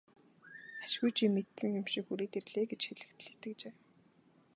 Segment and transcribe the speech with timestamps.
[0.83, 3.73] Ашгүй чи мэдсэн юм шиг хүрээд ирлээ гэж хэлэхэд л итгэжээ.